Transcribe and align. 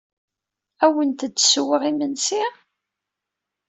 Ad 0.83 0.83
awent-d-ssewweɣ 0.91 1.81
imensi? 1.89 2.43